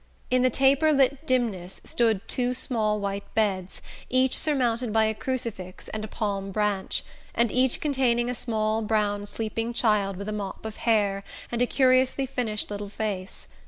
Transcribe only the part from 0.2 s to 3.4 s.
In the taper lit dimness stood two small white